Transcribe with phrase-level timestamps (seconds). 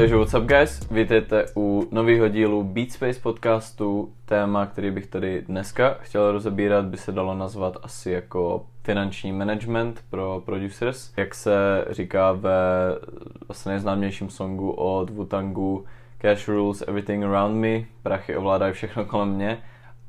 [0.00, 4.12] Takže what's up guys, vítejte u nového dílu Beat Space podcastu.
[4.24, 10.04] Téma, který bych tady dneska chtěl rozebírat, by se dalo nazvat asi jako finanční management
[10.10, 11.12] pro producers.
[11.16, 12.52] Jak se říká ve
[13.48, 15.84] vlastně nejznámějším songu od Wutangu
[16.18, 19.58] Cash rules everything around me, prachy ovládají všechno kolem mě.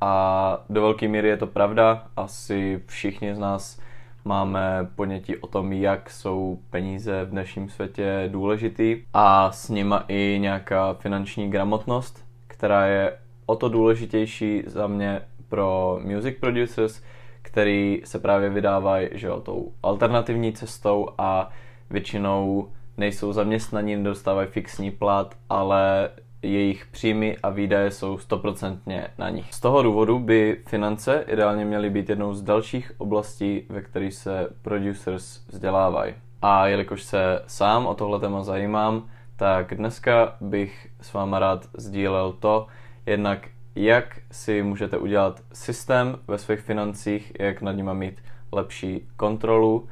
[0.02, 3.80] A do velké míry je to pravda, asi všichni z nás
[4.25, 10.38] máme ponětí o tom, jak jsou peníze v dnešním světě důležitý a s nima i
[10.41, 17.02] nějaká finanční gramotnost, která je o to důležitější za mě pro music producers,
[17.41, 21.49] který se právě vydávají že jo, tou alternativní cestou a
[21.90, 26.09] většinou nejsou zaměstnaní, nedostávají fixní plat, ale
[26.44, 29.54] jejich příjmy a výdaje jsou stoprocentně na nich.
[29.54, 34.48] Z toho důvodu by finance ideálně měly být jednou z dalších oblastí, ve kterých se
[34.62, 36.13] producers vzdělávají.
[36.41, 42.34] A jelikož se sám o tohle téma zajímám, tak dneska bych s váma rád sdílel
[42.34, 42.68] to,
[43.05, 48.21] jednak jak si můžete udělat systém ve svých financích, jak nad nimi mít
[48.52, 49.87] lepší kontrolu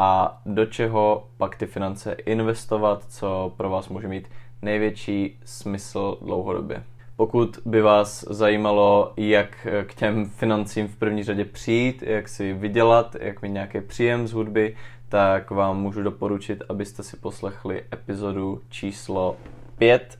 [0.00, 4.28] a do čeho pak ty finance investovat, co pro vás může mít
[4.62, 6.82] největší smysl dlouhodobě.
[7.16, 13.16] Pokud by vás zajímalo, jak k těm financím v první řadě přijít, jak si vydělat,
[13.20, 14.76] jak mít nějaký příjem z hudby,
[15.08, 19.36] tak vám můžu doporučit, abyste si poslechli epizodu číslo
[19.78, 20.18] 5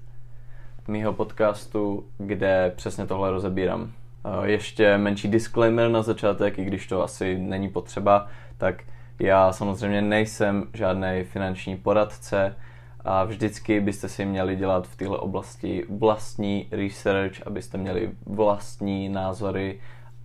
[0.88, 3.92] mýho podcastu, kde přesně tohle rozebírám.
[4.44, 8.82] Ještě menší disclaimer na začátek, i když to asi není potřeba, tak
[9.20, 12.54] já samozřejmě nejsem žádný finanční poradce,
[13.04, 19.80] a vždycky byste si měli dělat v této oblasti vlastní research, abyste měli vlastní názory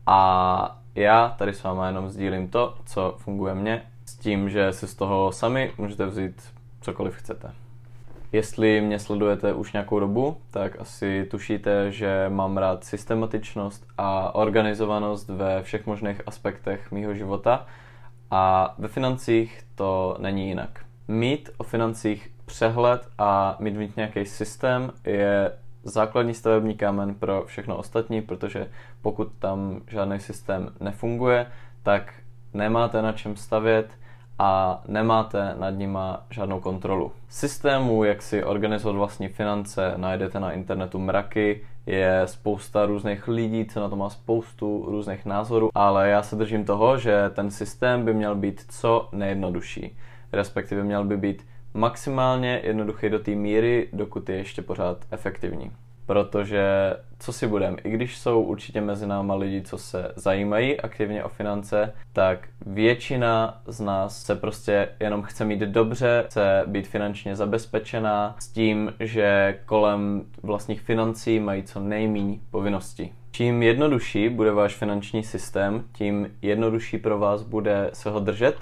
[0.06, 4.88] a já tady s váma jenom sdílím to, co funguje mně, s tím, že si
[4.88, 6.44] z toho sami můžete vzít
[6.82, 7.52] cokoliv chcete.
[8.32, 15.30] Jestli mě sledujete už nějakou dobu, tak asi tušíte, že mám rád systematičnost a organizovanost
[15.30, 17.66] ve všech možných aspektech mýho života
[18.32, 20.86] a ve financích to není jinak.
[21.08, 25.52] Mít o financích přehled a mít, mít nějaký systém je
[25.84, 28.70] základní stavební kámen pro všechno ostatní, protože
[29.02, 31.46] pokud tam žádný systém nefunguje,
[31.84, 32.14] tak
[32.54, 33.90] nemáte na čem stavět
[34.40, 37.12] a nemáte nad nima žádnou kontrolu.
[37.30, 43.80] Systému, jak si organizovat vlastní finance, najdete na internetu mraky, je spousta různých lidí, co
[43.80, 48.14] na to má spoustu různých názorů, ale já se držím toho, že ten systém by
[48.14, 49.98] měl být co nejjednodušší.
[50.32, 55.72] Respektive měl by být maximálně jednoduchý do té míry, dokud je ještě pořád efektivní.
[56.06, 61.24] Protože, co si budem, i když jsou určitě mezi náma lidi, co se zajímají aktivně
[61.24, 67.36] o finance, tak většina z nás se prostě jenom chce mít dobře, chce být finančně
[67.36, 73.12] zabezpečená s tím, že kolem vlastních financí mají co nejméně povinností.
[73.32, 78.56] Čím jednodušší bude váš finanční systém, tím jednodušší pro vás bude se ho držet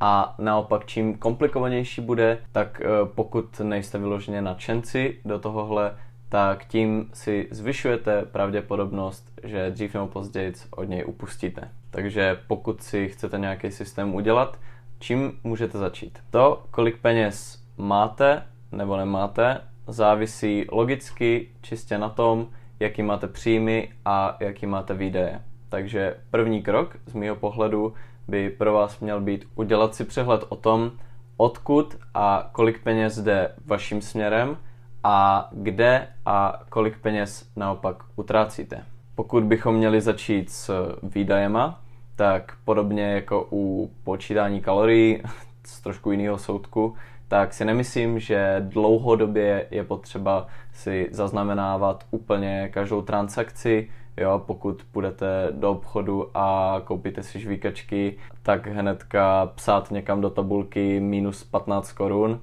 [0.00, 5.94] a naopak, čím komplikovanější bude, tak eh, pokud nejste vyloženě nadšenci do tohohle,
[6.32, 11.68] tak tím si zvyšujete pravděpodobnost, že dřív nebo později od něj upustíte.
[11.90, 14.58] Takže pokud si chcete nějaký systém udělat,
[14.98, 16.18] čím můžete začít?
[16.30, 18.42] To, kolik peněz máte
[18.72, 22.48] nebo nemáte, závisí logicky čistě na tom,
[22.80, 25.42] jaký máte příjmy a jaký máte výdaje.
[25.68, 27.94] Takže první krok z mého pohledu
[28.28, 30.92] by pro vás měl být udělat si přehled o tom,
[31.36, 34.56] odkud a kolik peněz jde vaším směrem
[35.04, 38.84] a kde a kolik peněz naopak utrácíte.
[39.14, 41.80] Pokud bychom měli začít s výdajema,
[42.16, 45.22] tak podobně jako u počítání kalorií
[45.66, 46.94] z trošku jiného soudku,
[47.28, 55.48] tak si nemyslím, že dlouhodobě je potřeba si zaznamenávat úplně každou transakci, Jo, pokud půjdete
[55.50, 62.40] do obchodu a koupíte si žvíkačky, tak hnedka psát někam do tabulky minus 15 korun.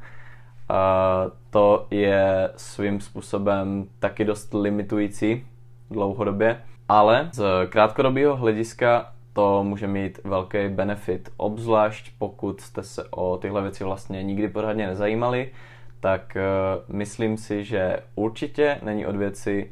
[1.50, 5.46] To je svým způsobem taky dost limitující
[5.92, 13.38] dlouhodobě, ale z krátkodobého hlediska to může mít velký benefit, obzvlášť pokud jste se o
[13.38, 15.52] tyhle věci vlastně nikdy pořádně nezajímali,
[16.00, 19.72] tak uh, myslím si, že určitě není od věci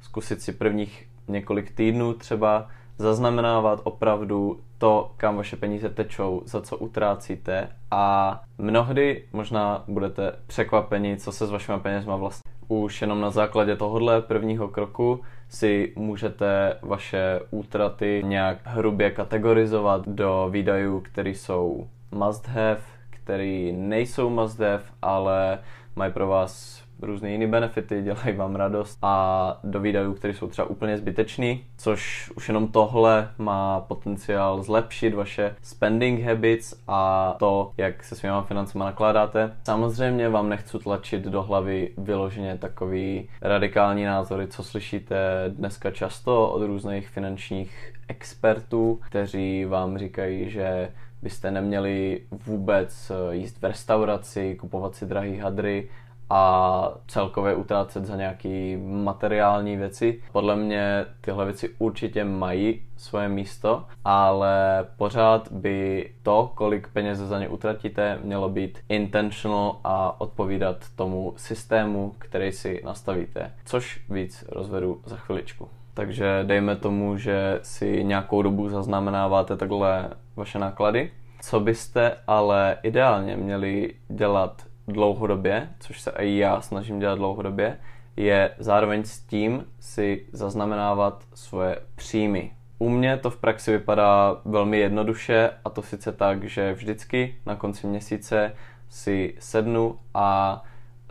[0.00, 2.68] zkusit si prvních několik týdnů třeba
[2.98, 11.16] zaznamenávat opravdu to, kam vaše peníze tečou, za co utrácíte a mnohdy možná budete překvapeni,
[11.16, 12.52] co se s vašimi penězma vlastně.
[12.68, 20.48] Už jenom na základě tohohle prvního kroku si můžete vaše útraty nějak hrubě kategorizovat do
[20.50, 22.80] výdajů, které jsou must have,
[23.10, 25.58] které nejsou must have, ale
[25.96, 30.70] mají pro vás různé jiné benefity, dělají vám radost a do výdajů, které jsou třeba
[30.70, 38.04] úplně zbytečný, což už jenom tohle má potenciál zlepšit vaše spending habits a to, jak
[38.04, 39.56] se svýma financema nakládáte.
[39.64, 45.16] Samozřejmě vám nechci tlačit do hlavy vyloženě takový radikální názory, co slyšíte
[45.48, 50.92] dneska často od různých finančních expertů, kteří vám říkají, že
[51.22, 55.88] byste neměli vůbec jíst v restauraci, kupovat si drahý hadry
[56.30, 60.22] a celkově utrácet za nějaké materiální věci.
[60.32, 67.38] Podle mě tyhle věci určitě mají svoje místo, ale pořád by to, kolik peněz za
[67.38, 73.52] ně utratíte, mělo být intentional a odpovídat tomu systému, který si nastavíte.
[73.64, 75.68] Což víc rozvedu za chviličku.
[75.94, 81.10] Takže dejme tomu, že si nějakou dobu zaznamenáváte takhle vaše náklady.
[81.40, 87.78] Co byste ale ideálně měli dělat dlouhodobě, což se i já snažím dělat dlouhodobě,
[88.16, 92.52] je zároveň s tím si zaznamenávat svoje příjmy.
[92.78, 97.56] U mě to v praxi vypadá velmi jednoduše a to sice tak, že vždycky na
[97.56, 98.52] konci měsíce
[98.88, 100.62] si sednu a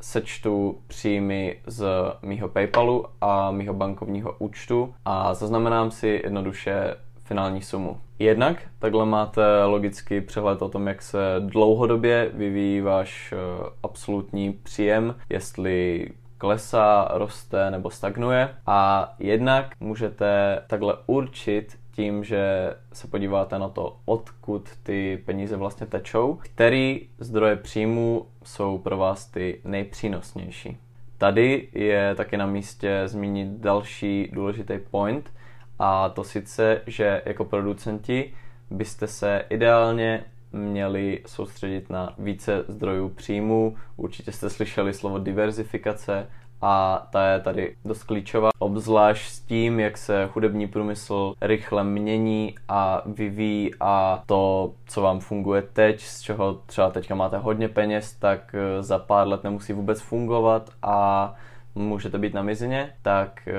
[0.01, 1.85] sečtu příjmy z
[2.21, 6.95] mýho PayPalu a mýho bankovního účtu a zaznamenám si jednoduše
[7.27, 7.97] finální sumu.
[8.19, 13.37] Jednak takhle máte logicky přehled o tom, jak se dlouhodobě vyvíjí váš eh,
[13.83, 16.07] absolutní příjem, jestli
[16.37, 18.49] klesá, roste nebo stagnuje.
[18.65, 25.87] A jednak můžete takhle určit tím, že se podíváte na to, odkud ty peníze vlastně
[25.87, 30.77] tečou, který zdroje příjmu jsou pro vás ty nejpřínosnější.
[31.17, 35.29] Tady je taky na místě zmínit další důležitý point,
[35.79, 38.33] a to sice, že jako producenti
[38.69, 43.75] byste se ideálně měli soustředit na více zdrojů příjmů.
[43.97, 46.27] Určitě jste slyšeli slovo diverzifikace
[46.61, 52.55] a ta je tady dost klíčová, obzvlášť s tím, jak se hudební průmysl rychle mění
[52.67, 58.13] a vyvíjí a to, co vám funguje teď, z čeho třeba teďka máte hodně peněz,
[58.13, 61.35] tak eh, za pár let nemusí vůbec fungovat a
[61.75, 63.53] můžete být na mizině, tak eh,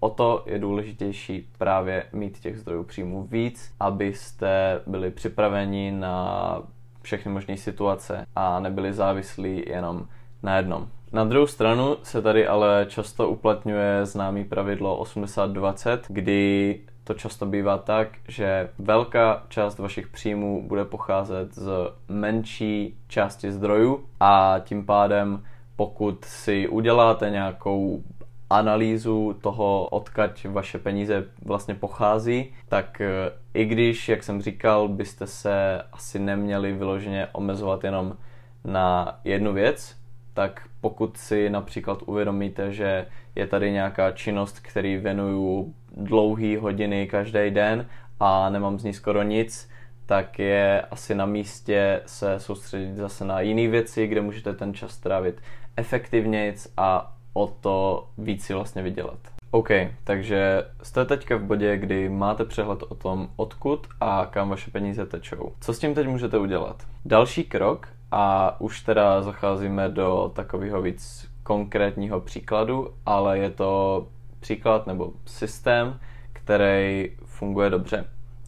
[0.00, 6.62] o to je důležitější právě mít těch zdrojů příjmu víc, abyste byli připraveni na
[7.02, 10.06] všechny možné situace a nebyli závislí jenom
[10.42, 10.88] na jednom.
[11.12, 17.78] Na druhou stranu se tady ale často uplatňuje známý pravidlo 80-20, kdy to často bývá
[17.78, 21.70] tak, že velká část vašich příjmů bude pocházet z
[22.08, 25.44] menší části zdrojů a tím pádem
[25.76, 28.02] pokud si uděláte nějakou
[28.50, 33.08] analýzu toho, odkaď vaše peníze vlastně pochází, tak e,
[33.54, 38.16] i když, jak jsem říkal, byste se asi neměli vyloženě omezovat jenom
[38.64, 39.96] na jednu věc,
[40.34, 47.50] tak pokud si například uvědomíte, že je tady nějaká činnost, který věnuju dlouhý hodiny každý
[47.50, 47.86] den
[48.20, 49.70] a nemám z ní skoro nic,
[50.06, 54.90] tak je asi na místě se soustředit zase na jiné věci, kde můžete ten čas
[54.90, 55.40] strávit
[55.76, 59.18] efektivnějc a o to víc si vlastně vydělat.
[59.50, 59.68] OK,
[60.04, 65.06] takže jste teďka v bodě, kdy máte přehled o tom, odkud a kam vaše peníze
[65.06, 65.52] tečou.
[65.60, 66.86] Co s tím teď můžete udělat?
[67.04, 74.06] Další krok, a už teda zacházíme do takového víc konkrétního příkladu, ale je to
[74.40, 76.00] příklad nebo systém,
[76.32, 78.04] který funguje dobře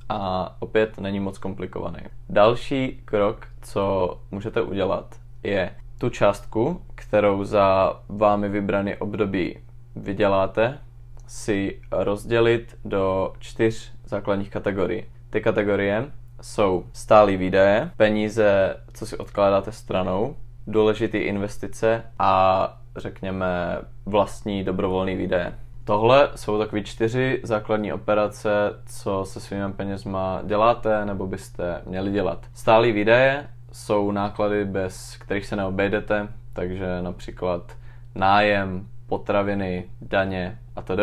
[0.09, 1.99] a opět není moc komplikovaný.
[2.29, 5.71] Další krok, co můžete udělat, je
[6.01, 9.59] tu částku, kterou za vámi vybraný období
[9.97, 10.79] vyděláte,
[11.27, 15.05] si rozdělit do čtyř základních kategorií.
[15.31, 16.07] Ty kategorie
[16.43, 25.55] jsou stálý výdaje, peníze, co si odkládáte stranou, důležité investice a řekněme vlastní dobrovolný výdaje.
[25.85, 28.51] Tohle jsou takové čtyři základní operace,
[28.87, 32.47] co se svými penězma děláte nebo byste měli dělat.
[32.55, 37.73] Stálý výdaje jsou náklady, bez kterých se neobejdete, takže například
[38.15, 41.03] nájem, potraviny, daně a tedy.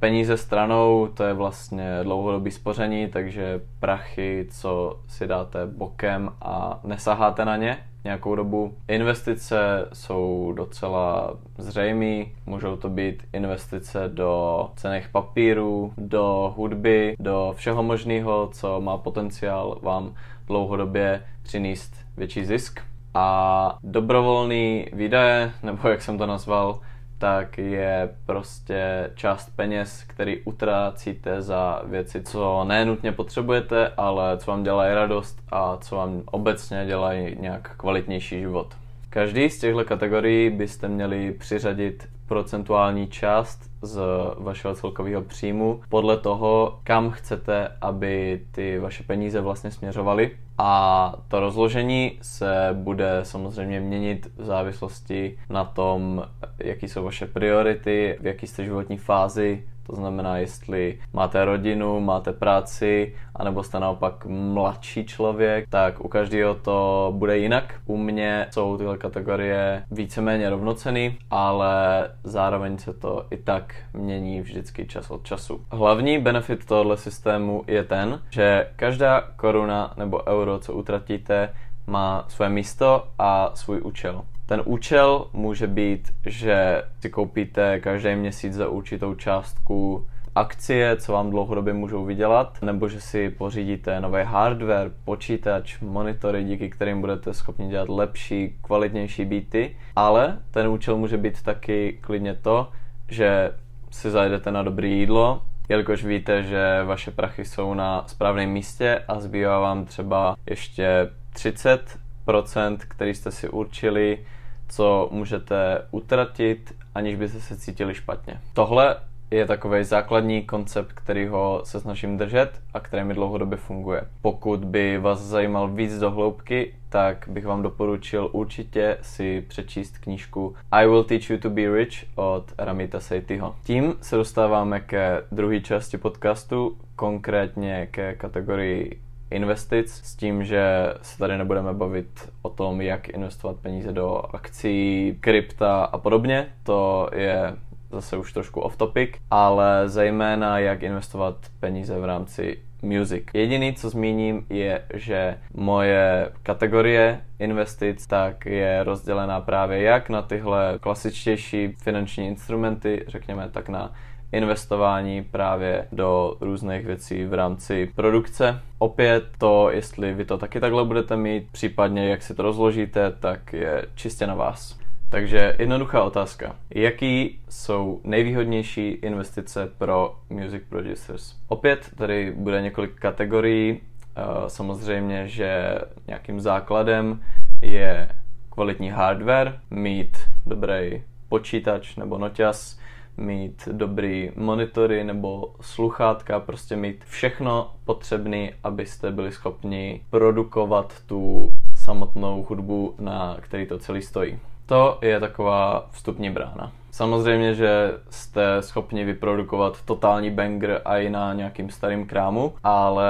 [0.00, 7.44] Peníze stranou, to je vlastně dlouhodobý spoření, takže prachy, co si dáte bokem a nesaháte
[7.44, 8.74] na ně nějakou dobu.
[8.88, 17.82] Investice jsou docela zřejmé, můžou to být investice do cených papírů, do hudby, do všeho
[17.82, 20.14] možného, co má potenciál vám
[20.46, 22.80] dlouhodobě přinést větší zisk.
[23.14, 26.80] A dobrovolný výdaje, nebo jak jsem to nazval,
[27.18, 34.62] tak je prostě část peněz, který utrácíte za věci, co nenutně potřebujete, ale co vám
[34.62, 38.74] dělají radost a co vám obecně dělají nějak kvalitnější život.
[39.10, 44.00] Každý z těchto kategorií byste měli přiřadit procentuální část z
[44.38, 50.30] vašeho celkového příjmu podle toho, kam chcete, aby ty vaše peníze vlastně směřovaly.
[50.58, 56.24] A to rozložení se bude samozřejmě měnit v závislosti na tom,
[56.58, 62.32] jaký jsou vaše priority, v jaký jste životní fázi, to znamená, jestli máte rodinu, máte
[62.32, 67.74] práci, anebo jste naopak mladší člověk, tak u každého to bude jinak.
[67.86, 74.86] U mě jsou tyhle kategorie víceméně rovnoceny, ale zároveň se to i tak mění vždycky
[74.86, 75.60] čas od času.
[75.70, 81.52] Hlavní benefit tohoto systému je ten, že každá koruna nebo euro, co utratíte,
[81.86, 84.24] má své místo a svůj účel.
[84.48, 91.30] Ten účel může být, že si koupíte každý měsíc za určitou částku akcie, co vám
[91.30, 97.68] dlouhodobě můžou vydělat, nebo že si pořídíte nový hardware, počítač, monitory, díky kterým budete schopni
[97.68, 102.68] dělat lepší, kvalitnější beaty, ale ten účel může být taky klidně to,
[103.08, 103.52] že
[103.90, 109.20] si zajdete na dobré jídlo, jelikož víte, že vaše prachy jsou na správném místě a
[109.20, 114.18] zbývá vám třeba ještě 30%, který jste si určili,
[114.68, 118.40] co můžete utratit, aniž byste se cítili špatně.
[118.52, 118.96] Tohle
[119.30, 124.02] je takový základní koncept, který ho se snažím držet a který mi dlouhodobě funguje.
[124.22, 130.54] Pokud by vás zajímal víc do hloubky, tak bych vám doporučil určitě si přečíst knížku
[130.70, 133.56] I Will Teach You to Be Rich od Ramita Seityho.
[133.64, 141.18] Tím se dostáváme ke druhé části podcastu, konkrétně ke kategorii investic s tím, že se
[141.18, 146.46] tady nebudeme bavit o tom, jak investovat peníze do akcí, krypta a podobně.
[146.62, 147.56] To je
[147.90, 153.24] zase už trošku off topic, ale zejména jak investovat peníze v rámci music.
[153.34, 160.78] Jediný, co zmíním, je, že moje kategorie investic tak je rozdělená právě jak na tyhle
[160.80, 163.92] klasičtější finanční instrumenty, řekněme, tak na
[164.32, 168.60] investování právě do různých věcí v rámci produkce.
[168.78, 173.52] Opět to, jestli vy to taky takhle budete mít, případně jak si to rozložíte, tak
[173.52, 174.78] je čistě na vás.
[175.10, 176.56] Takže jednoduchá otázka.
[176.74, 181.34] Jaký jsou nejvýhodnější investice pro music producers?
[181.48, 183.80] Opět tady bude několik kategorií.
[184.16, 187.22] Eh, samozřejmě, že nějakým základem
[187.62, 188.08] je
[188.50, 190.16] kvalitní hardware, mít
[190.46, 192.78] dobrý počítač nebo noťas,
[193.18, 202.46] mít dobrý monitory nebo sluchátka, prostě mít všechno potřebné, abyste byli schopni produkovat tu samotnou
[202.48, 204.38] hudbu, na který to celý stojí.
[204.66, 206.72] To je taková vstupní brána.
[206.98, 213.08] Samozřejmě, že jste schopni vyprodukovat totální banger i na nějakým starým krámu, ale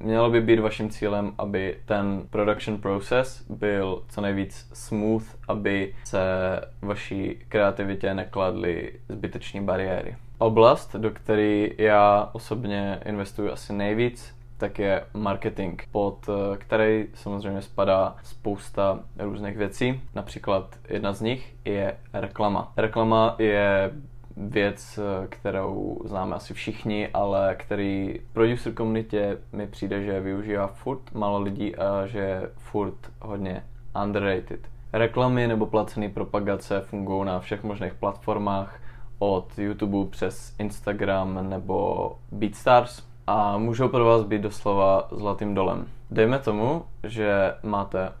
[0.00, 6.20] mělo by být vaším cílem, aby ten production process byl co nejvíc smooth, aby se
[6.82, 10.16] vaší kreativitě nekladly zbyteční bariéry.
[10.38, 17.62] Oblast, do které já osobně investuju asi nejvíc, tak je marketing, pod eh, který samozřejmě
[17.62, 20.00] spadá spousta různých věcí.
[20.14, 22.72] Například jedna z nich je reklama.
[22.76, 23.90] Reklama je
[24.36, 31.14] věc, eh, kterou známe asi všichni, ale který producer komunitě mi přijde, že využívá furt
[31.14, 33.64] málo lidí a že je furt hodně
[34.04, 34.60] underrated.
[34.92, 38.80] Reklamy nebo placené propagace fungují na všech možných platformách,
[39.18, 45.86] od YouTube přes Instagram nebo BeatStars, a můžou pro vás být doslova zlatým dolem.
[46.10, 48.12] Dejme tomu, že máte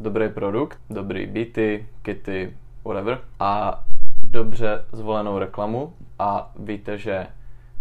[0.00, 3.84] dobrý produkt, dobrý beaty, kity, whatever a
[4.22, 7.26] dobře zvolenou reklamu a víte, že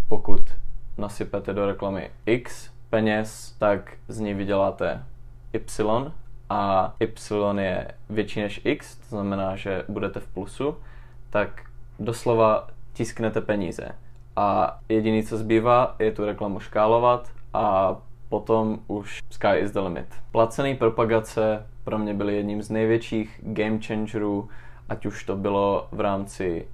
[0.10, 0.42] pokud
[0.98, 5.04] nasypete do reklamy X peněz, tak z ní vyděláte
[5.54, 6.12] Y
[6.50, 10.78] a Y je větší než X, to znamená, že budete v plusu,
[11.30, 11.62] tak
[12.00, 13.90] doslova tisknete peníze
[14.36, 17.96] a jediný, co zbývá, je tu reklamu škálovat a
[18.30, 20.06] potom už sky is the limit.
[20.32, 24.50] Placený propagace pro mě byly jedním z největších game changerů,
[24.90, 26.68] ať už to bylo v rámci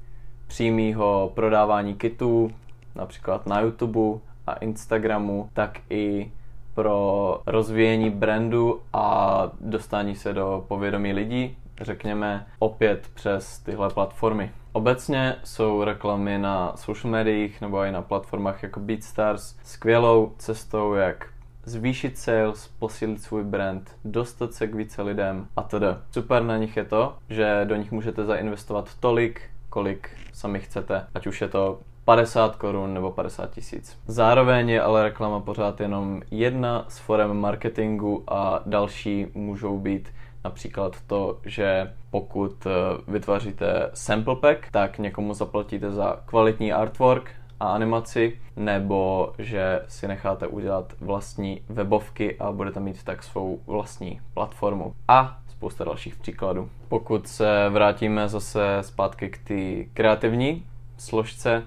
[0.47, 2.51] přímého prodávání kitů,
[2.95, 6.31] například na YouTube a Instagramu, tak i
[6.73, 14.51] pro rozvíjení brandu a dostání se do povědomí lidí, řekněme, opět přes tyhle platformy.
[14.71, 21.27] Obecně jsou reklamy na social médiích nebo i na platformách jako BeatStars skvělou cestou, jak
[21.65, 25.85] zvýšit sales, posílit svůj brand, dostat se k více lidem a tedy.
[26.11, 31.27] Super na nich je to, že do nich můžete zainvestovat tolik, kolik sami chcete, ať
[31.27, 33.99] už je to 50 korun nebo 50 tisíc.
[34.07, 40.09] Zároveň je ale reklama pořád jenom jedna z forem marketingu a další můžou být
[40.43, 42.69] Například to, že pokud eh,
[43.11, 50.47] vytváříte sample pack, tak někomu zaplatíte za kvalitní artwork a animaci, nebo že si necháte
[50.47, 54.95] udělat vlastní webovky a budete mít tak svou vlastní platformu.
[55.07, 56.69] A spousta dalších příkladů.
[56.87, 60.65] Pokud se vrátíme zase zpátky k té kreativní
[60.97, 61.63] složce,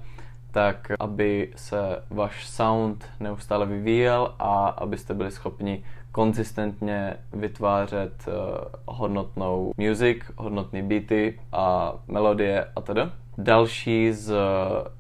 [0.50, 8.35] tak aby se váš sound neustále vyvíjel a abyste byli schopni konzistentně vytvářet uh,
[8.87, 13.00] hodnotnou music, hodnotné beaty a melodie a tedy.
[13.38, 14.35] Další z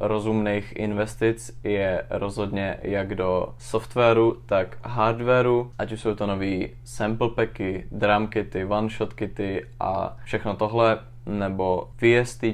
[0.00, 7.28] rozumných investic je rozhodně jak do softwaru, tak hardwaru, ať už jsou to nový sample
[7.28, 12.44] packy, drum kity, one shot kity a všechno tohle nebo VST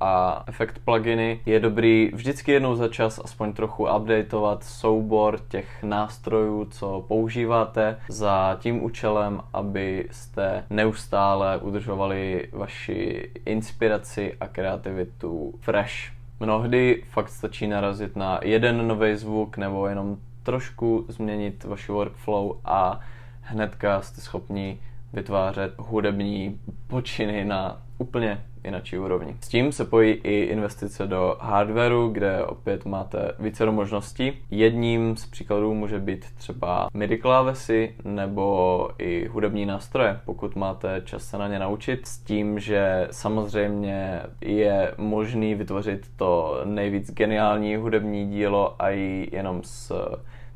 [0.00, 1.40] a efekt pluginy.
[1.46, 8.56] Je dobrý vždycky jednou za čas aspoň trochu updateovat soubor těch nástrojů, co používáte za
[8.60, 15.94] tím účelem, abyste neustále udržovali vaši inspiraci a kreativitu fresh.
[16.40, 23.00] Mnohdy fakt stačí narazit na jeden nový zvuk nebo jenom trošku změnit vaši workflow a
[23.40, 24.78] hnedka jste schopni
[25.12, 29.36] vytvářet hudební počiny na úplně jináčí úrovni.
[29.40, 34.32] S tím se pojí i investice do hardwareu, kde opět máte více možností.
[34.50, 41.24] Jedním z příkladů může být třeba MIDI klávesy nebo i hudební nástroje, pokud máte čas
[41.24, 42.06] se na ně naučit.
[42.06, 49.62] S tím, že samozřejmě je možný vytvořit to nejvíc geniální hudební dílo a i jenom
[49.64, 49.92] s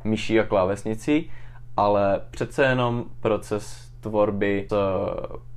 [0.04, 1.30] myší a klávesnicí,
[1.76, 4.75] ale přece jenom proces tvorby s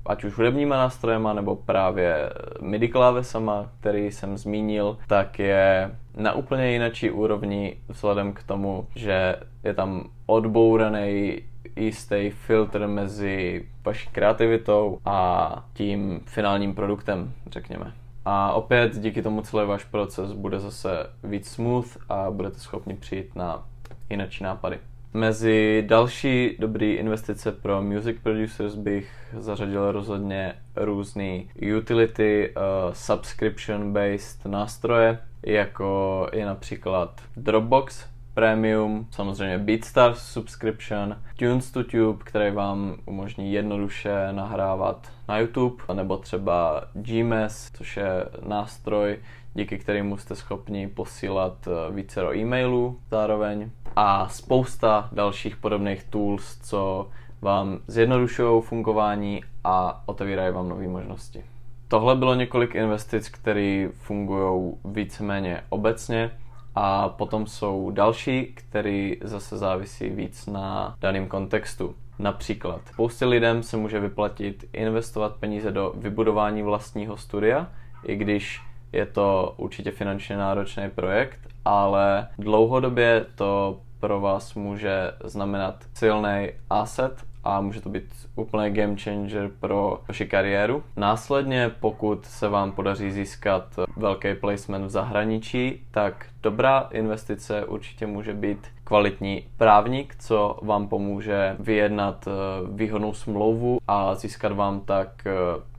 [0.05, 2.29] ať už hudebníma nástrojema nebo právě
[2.61, 9.35] MIDI klávesama, který jsem zmínil, tak je na úplně jinačí úrovni vzhledem k tomu, že
[9.63, 11.41] je tam odbouraný
[11.75, 17.93] jistý filtr mezi vaší kreativitou a tím finálním produktem, řekněme.
[18.25, 20.89] A opět díky tomu celý váš proces bude zase
[21.23, 23.65] víc smooth a budete schopni přijít na
[24.09, 24.79] jinačí nápady.
[25.15, 35.19] Mezi další dobrý investice pro music producers bych zařadil rozhodně různý utility, uh, subscription-based nástroje,
[35.45, 44.27] jako je například Dropbox Premium, samozřejmě BeatStars subscription, Tunes to Tube, který vám umožní jednoduše
[44.31, 49.17] nahrávat na YouTube, nebo třeba Gmail, což je nástroj,
[49.55, 56.57] díky kterému jste schopni posílat eh, více do e-mailů zároveň a spousta dalších podobných tools,
[56.61, 57.09] co
[57.41, 61.43] vám zjednodušují fungování a otevírají vám nové možnosti.
[61.87, 66.31] Tohle bylo několik investic, které fungují víceméně obecně
[66.75, 71.95] a potom jsou další, které zase závisí víc na daném kontextu.
[72.19, 77.67] Například, spoustě lidem se může vyplatit investovat peníze do vybudování vlastního studia,
[78.03, 85.83] i když je to určitě finančně náročný projekt, ale dlouhodobě to pro vás může znamenat
[85.93, 88.03] silný asset a může to být
[88.35, 90.83] úplný game changer pro vaši kariéru.
[90.97, 98.33] Následně, pokud se vám podaří získat velký placement v zahraničí, tak dobrá investice určitě může
[98.33, 102.31] být kvalitní právník, co vám pomůže vyjednat eh,
[102.71, 105.31] výhodnou smlouvu a získat vám tak eh,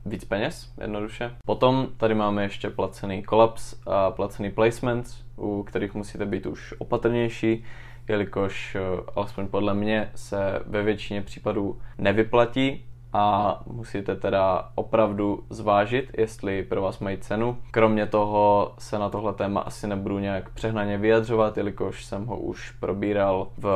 [0.05, 1.31] víc peněz, jednoduše.
[1.45, 7.63] Potom tady máme ještě placený kolaps a placený placements, u kterých musíte být už opatrnější,
[8.09, 8.79] jelikož eh,
[9.15, 16.81] alespoň podle mě se ve většině případů nevyplatí a musíte teda opravdu zvážit, jestli pro
[16.81, 17.57] vás mají cenu.
[17.71, 22.71] Kromě toho se na tohle téma asi nebudu nějak přehnaně vyjadřovat, jelikož jsem ho už
[22.71, 23.67] probíral v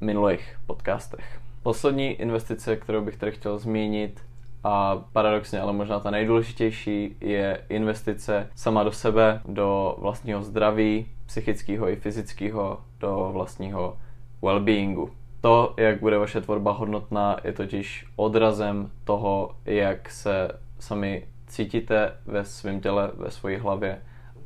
[0.00, 1.40] minulých podcastech.
[1.62, 4.20] Poslední investice, kterou bych tady chtěl zmínit,
[4.66, 11.88] a paradoxně, ale možná ta nejdůležitější, je investice sama do sebe, do vlastního zdraví, psychického
[11.88, 13.96] i fyzického, do vlastního
[14.42, 15.10] well-beingu.
[15.40, 20.48] To, jak bude vaše tvorba hodnotná, je totiž odrazem toho, jak se
[20.78, 23.98] sami cítíte ve svém těle, ve své hlavě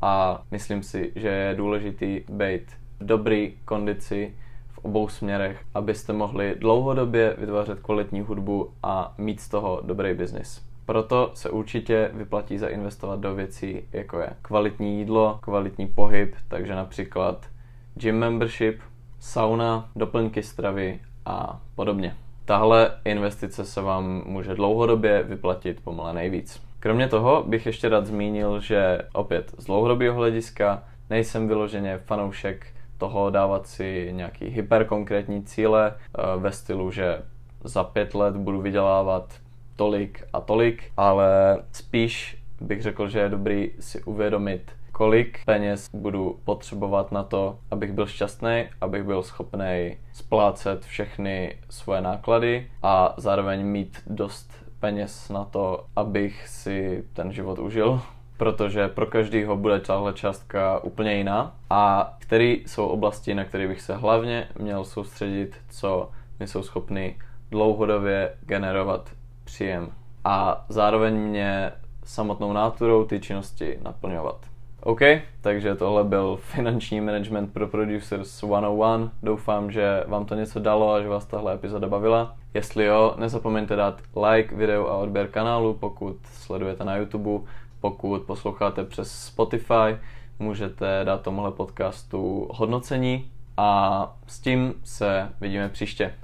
[0.02, 4.34] a myslím si, že je důležitý být v dobrý kondici
[4.82, 10.62] obou směrech, abyste mohli dlouhodobě vytvářet kvalitní hudbu a mít z toho dobrý biznis.
[10.86, 17.46] Proto se určitě vyplatí zainvestovat do věcí, jako je kvalitní jídlo, kvalitní pohyb, takže například
[17.94, 18.80] gym membership,
[19.18, 22.16] sauna, doplňky stravy a podobně.
[22.44, 26.62] Tahle investice se vám může dlouhodobě vyplatit pomale nejvíc.
[26.80, 32.66] Kromě toho bych ještě rád zmínil, že opět z dlouhodobého hlediska nejsem vyloženě fanoušek
[33.00, 37.22] toho dávat si nějaký hyperkonkrétní cíle eh, ve stylu, že
[37.64, 39.34] za pět let budu vydělávat
[39.76, 46.40] tolik a tolik, ale spíš bych řekl, že je dobrý si uvědomit, kolik peněz budu
[46.44, 53.66] potřebovat na to, abych byl šťastný, abych byl schopný splácet všechny svoje náklady a zároveň
[53.66, 58.00] mít dost peněz na to, abych si ten život užil,
[58.40, 63.80] protože pro každého bude tahle částka úplně jiná a který jsou oblasti, na které bych
[63.80, 67.16] se hlavně měl soustředit, co mi jsou schopny
[67.50, 69.10] dlouhodobě generovat
[69.44, 69.88] příjem
[70.24, 71.72] a zároveň mě
[72.04, 74.46] samotnou náturou ty činnosti naplňovat.
[74.82, 75.00] OK,
[75.40, 79.12] takže tohle byl finanční management pro Producers 101.
[79.22, 82.36] Doufám, že vám to něco dalo a že vás tahle epizoda bavila.
[82.54, 84.00] Jestli jo, nezapomeňte dát
[84.30, 87.40] like videu a odběr kanálu, pokud sledujete na YouTube,
[87.80, 89.98] pokud posloucháte přes Spotify,
[90.38, 96.14] můžete dát tomuhle podcastu hodnocení a s tím se vidíme příště.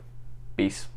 [0.56, 0.95] Peace.